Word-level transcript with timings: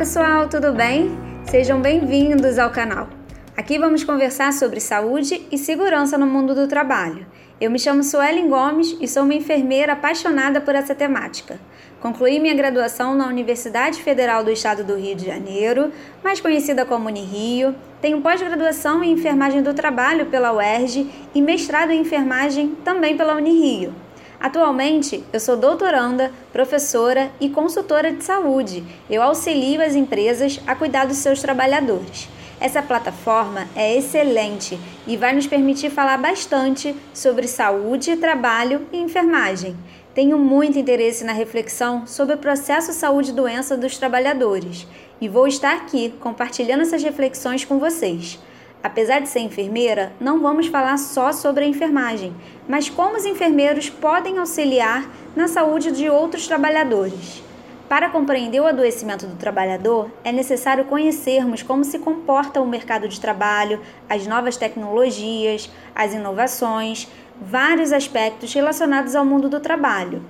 pessoal, 0.00 0.48
tudo 0.48 0.72
bem? 0.72 1.16
Sejam 1.44 1.80
bem-vindos 1.80 2.58
ao 2.58 2.70
canal. 2.70 3.08
Aqui 3.56 3.78
vamos 3.78 4.02
conversar 4.02 4.52
sobre 4.52 4.80
saúde 4.80 5.46
e 5.52 5.56
segurança 5.56 6.18
no 6.18 6.26
mundo 6.26 6.56
do 6.56 6.66
trabalho. 6.66 7.24
Eu 7.60 7.70
me 7.70 7.78
chamo 7.78 8.02
Suelen 8.02 8.48
Gomes 8.48 8.96
e 9.00 9.06
sou 9.06 9.22
uma 9.22 9.34
enfermeira 9.34 9.92
apaixonada 9.92 10.60
por 10.60 10.74
essa 10.74 10.92
temática. 10.92 11.60
Concluí 12.00 12.40
minha 12.40 12.54
graduação 12.54 13.14
na 13.14 13.28
Universidade 13.28 14.02
Federal 14.02 14.42
do 14.42 14.50
Estado 14.50 14.82
do 14.82 14.96
Rio 14.96 15.14
de 15.14 15.26
Janeiro, 15.26 15.92
mais 16.24 16.40
conhecida 16.40 16.84
como 16.84 17.06
Unirio. 17.06 17.72
Tenho 18.00 18.20
pós-graduação 18.20 19.04
em 19.04 19.12
enfermagem 19.12 19.62
do 19.62 19.72
trabalho 19.72 20.26
pela 20.26 20.52
UERJ 20.52 21.08
e 21.32 21.40
mestrado 21.40 21.92
em 21.92 22.00
enfermagem 22.00 22.74
também 22.84 23.16
pela 23.16 23.36
Unirio. 23.36 23.94
Atualmente, 24.40 25.22
eu 25.34 25.38
sou 25.38 25.54
doutoranda, 25.54 26.32
professora 26.50 27.30
e 27.38 27.50
consultora 27.50 28.10
de 28.10 28.24
saúde. 28.24 28.82
Eu 29.10 29.22
auxilio 29.22 29.82
as 29.82 29.94
empresas 29.94 30.58
a 30.66 30.74
cuidar 30.74 31.06
dos 31.06 31.18
seus 31.18 31.42
trabalhadores. 31.42 32.26
Essa 32.58 32.80
plataforma 32.80 33.68
é 33.76 33.94
excelente 33.98 34.80
e 35.06 35.14
vai 35.14 35.34
nos 35.34 35.46
permitir 35.46 35.90
falar 35.90 36.16
bastante 36.16 36.96
sobre 37.12 37.46
saúde, 37.46 38.16
trabalho 38.16 38.86
e 38.90 38.96
enfermagem. 38.96 39.76
Tenho 40.14 40.38
muito 40.38 40.78
interesse 40.78 41.22
na 41.22 41.34
reflexão 41.34 42.06
sobre 42.06 42.34
o 42.34 42.38
processo 42.38 42.94
saúde 42.94 43.32
e 43.32 43.34
doença 43.34 43.76
dos 43.76 43.98
trabalhadores 43.98 44.86
e 45.20 45.28
vou 45.28 45.46
estar 45.46 45.74
aqui 45.74 46.14
compartilhando 46.18 46.80
essas 46.80 47.02
reflexões 47.02 47.62
com 47.66 47.78
vocês. 47.78 48.38
Apesar 48.82 49.20
de 49.20 49.28
ser 49.28 49.40
enfermeira, 49.40 50.12
não 50.18 50.40
vamos 50.40 50.66
falar 50.68 50.96
só 50.96 51.32
sobre 51.32 51.64
a 51.64 51.68
enfermagem, 51.68 52.34
mas 52.66 52.88
como 52.88 53.16
os 53.16 53.26
enfermeiros 53.26 53.90
podem 53.90 54.38
auxiliar 54.38 55.06
na 55.36 55.48
saúde 55.48 55.92
de 55.92 56.08
outros 56.08 56.46
trabalhadores. 56.48 57.42
Para 57.90 58.08
compreender 58.08 58.60
o 58.60 58.66
adoecimento 58.66 59.26
do 59.26 59.36
trabalhador, 59.36 60.10
é 60.24 60.32
necessário 60.32 60.84
conhecermos 60.86 61.62
como 61.62 61.84
se 61.84 61.98
comporta 61.98 62.60
o 62.60 62.66
mercado 62.66 63.06
de 63.06 63.20
trabalho, 63.20 63.80
as 64.08 64.26
novas 64.26 64.56
tecnologias, 64.56 65.68
as 65.94 66.14
inovações, 66.14 67.06
vários 67.38 67.92
aspectos 67.92 68.54
relacionados 68.54 69.14
ao 69.14 69.24
mundo 69.24 69.48
do 69.48 69.60
trabalho. 69.60 70.22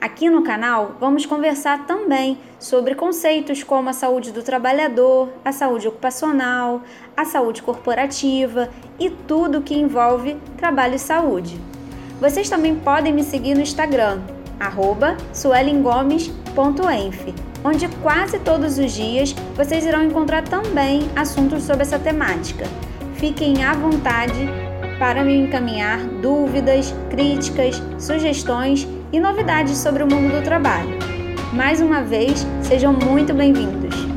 Aqui 0.00 0.30
no 0.30 0.42
canal 0.42 0.94
vamos 1.00 1.26
conversar 1.26 1.84
também 1.84 2.38
sobre 2.56 2.94
conceitos 2.94 3.64
como 3.64 3.88
a 3.88 3.92
saúde 3.92 4.30
do 4.30 4.44
trabalhador, 4.44 5.28
a 5.44 5.50
saúde 5.50 5.88
ocupacional, 5.88 6.82
a 7.16 7.24
saúde 7.24 7.62
corporativa 7.62 8.68
e 8.96 9.10
tudo 9.10 9.60
que 9.60 9.74
envolve 9.74 10.36
trabalho 10.56 10.94
e 10.94 11.00
saúde. 11.00 11.60
Vocês 12.20 12.48
também 12.48 12.76
podem 12.76 13.12
me 13.12 13.24
seguir 13.24 13.56
no 13.56 13.60
Instagram, 13.60 14.20
suelingomes.enf, 15.32 17.34
onde 17.64 17.88
quase 18.00 18.38
todos 18.38 18.78
os 18.78 18.92
dias 18.92 19.32
vocês 19.56 19.84
irão 19.84 20.04
encontrar 20.04 20.44
também 20.44 21.10
assuntos 21.16 21.64
sobre 21.64 21.82
essa 21.82 21.98
temática. 21.98 22.66
Fiquem 23.14 23.64
à 23.64 23.72
vontade 23.72 24.48
para 24.96 25.24
me 25.24 25.36
encaminhar 25.36 25.98
dúvidas, 26.20 26.94
críticas, 27.10 27.82
sugestões 27.98 28.86
e 29.12 29.20
novidades 29.20 29.78
sobre 29.78 30.02
o 30.02 30.06
mundo 30.06 30.36
do 30.36 30.42
trabalho. 30.42 30.98
Mais 31.52 31.80
uma 31.80 32.02
vez, 32.02 32.46
sejam 32.62 32.92
muito 32.92 33.32
bem-vindos! 33.32 34.07